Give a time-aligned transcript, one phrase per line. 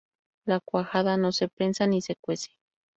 [0.45, 2.57] La cuajada no se prensa ni se cuece.